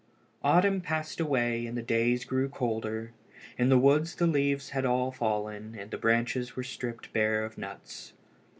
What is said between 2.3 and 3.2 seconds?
colder.